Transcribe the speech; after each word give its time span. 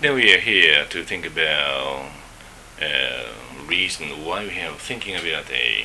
Then 0.00 0.14
we 0.14 0.32
are 0.34 0.38
here 0.40 0.86
to 0.86 1.04
think 1.04 1.26
about 1.26 2.10
uh, 2.80 3.24
reason 3.66 4.24
why 4.24 4.44
we 4.44 4.50
have 4.50 4.78
thinking 4.78 5.14
about 5.14 5.50
a 5.50 5.84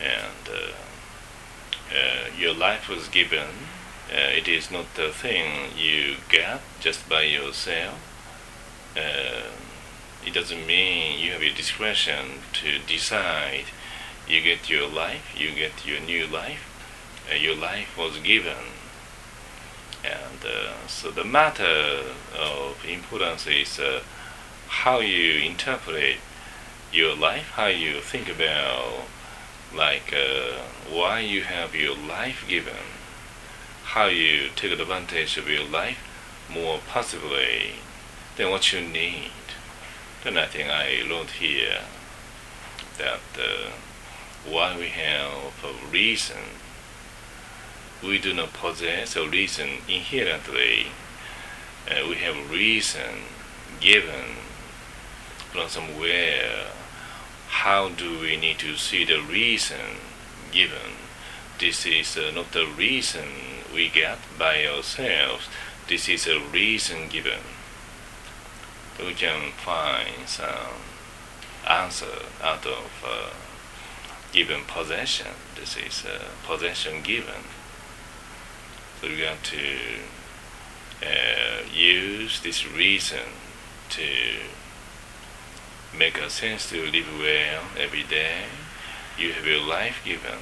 and 0.00 0.48
uh, 0.48 0.72
uh, 1.92 2.28
your 2.38 2.54
life 2.54 2.88
was 2.88 3.08
given. 3.08 3.48
Uh, 4.08 4.30
it 4.38 4.46
is 4.46 4.70
not 4.70 4.94
the 4.94 5.10
thing 5.10 5.72
you 5.76 6.18
get 6.28 6.60
just 6.78 7.08
by 7.08 7.22
yourself. 7.22 7.98
Uh, 8.96 9.50
it 10.24 10.32
doesn't 10.32 10.64
mean 10.64 11.18
you 11.18 11.32
have 11.32 11.42
a 11.42 11.52
discretion 11.52 12.42
to 12.52 12.78
decide. 12.86 13.64
You 14.28 14.42
get 14.42 14.70
your 14.70 14.88
life, 14.88 15.34
you 15.36 15.50
get 15.52 15.84
your 15.84 16.00
new 16.00 16.26
life. 16.28 16.64
Uh, 17.28 17.34
your 17.34 17.56
life 17.56 17.98
was 17.98 18.18
given, 18.18 18.70
and 20.04 20.44
uh, 20.44 20.86
so 20.86 21.10
the 21.10 21.24
matter 21.24 22.02
of 22.38 22.84
importance 22.88 23.46
is 23.46 23.78
uh, 23.78 24.00
how 24.68 25.00
you 25.00 25.40
interpret 25.40 26.16
your 26.92 27.14
life, 27.16 27.50
how 27.50 27.66
you 27.66 28.00
think 28.00 28.28
about 28.28 29.04
like 29.74 30.12
uh, 30.14 30.58
why 30.90 31.20
you 31.20 31.42
have 31.42 31.74
your 31.74 31.96
life 31.96 32.44
given, 32.48 32.84
how 33.84 34.06
you 34.06 34.48
take 34.56 34.78
advantage 34.78 35.36
of 35.36 35.48
your 35.48 35.64
life 35.64 35.98
more 36.50 36.80
possibly 36.88 37.72
than 38.36 38.50
what 38.50 38.72
you 38.72 38.80
need. 38.80 39.30
Then 40.24 40.38
I 40.38 40.46
think 40.46 40.70
I 40.70 41.02
wrote 41.08 41.30
here 41.32 41.80
that 42.96 43.20
uh, 43.38 43.70
why 44.46 44.76
we 44.76 44.88
have 44.88 45.64
a 45.64 45.90
reason, 45.90 46.38
we 48.02 48.18
do 48.18 48.32
not 48.32 48.52
possess 48.52 49.16
a 49.16 49.28
reason 49.28 49.68
inherently. 49.88 50.88
Uh, 51.88 52.08
we 52.08 52.16
have 52.16 52.50
reason 52.50 53.22
given 53.80 54.36
from 55.52 55.68
somewhere 55.68 56.66
how 57.48 57.88
do 57.88 58.20
we 58.20 58.36
need 58.36 58.58
to 58.58 58.76
see 58.76 59.04
the 59.04 59.20
reason 59.20 59.98
given? 60.52 60.92
This 61.58 61.86
is 61.86 62.16
uh, 62.16 62.30
not 62.34 62.52
the 62.52 62.66
reason 62.66 63.26
we 63.74 63.88
get 63.88 64.18
by 64.38 64.64
ourselves. 64.66 65.48
This 65.88 66.08
is 66.08 66.26
a 66.26 66.38
reason 66.38 67.08
given. 67.08 67.40
We 68.98 69.14
can 69.14 69.52
find 69.52 70.28
some 70.28 70.82
answer 71.68 72.22
out 72.42 72.64
of 72.66 72.90
uh, 73.04 73.30
given 74.32 74.60
possession. 74.66 75.32
This 75.56 75.76
is 75.76 76.04
uh, 76.04 76.24
possession 76.46 77.02
given. 77.02 77.42
So 79.00 79.06
we 79.06 79.20
got 79.20 79.44
to 79.44 79.76
uh, 81.06 81.62
use 81.72 82.40
this 82.40 82.66
reason 82.66 83.30
to 83.90 84.02
make 85.96 86.18
a 86.18 86.28
sense 86.28 86.68
to 86.70 86.84
live 86.84 87.06
well 87.20 87.62
every 87.78 88.02
day. 88.02 88.46
You 89.16 89.32
have 89.34 89.46
your 89.46 89.60
life 89.60 90.00
given 90.04 90.40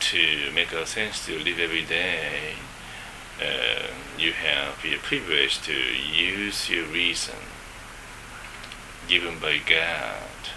to 0.00 0.52
make 0.52 0.72
a 0.72 0.84
sense 0.86 1.24
to 1.26 1.38
live 1.38 1.60
every 1.60 1.84
day. 1.84 2.54
Uh, 3.40 3.86
you 4.18 4.32
have 4.32 4.84
your 4.84 4.98
privilege 4.98 5.60
to 5.62 5.72
use 5.72 6.68
your 6.68 6.86
reason 6.86 7.36
given 9.06 9.38
by 9.38 9.58
God 9.58 10.50